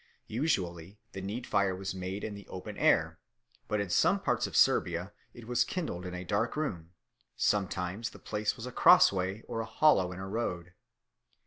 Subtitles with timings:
[0.25, 3.19] Usually the need fire was made in the open air,
[3.67, 6.93] but in some parts of Serbia it was kindled in a dark room;
[7.35, 10.73] sometimes the place was a cross way or a hollow in a road.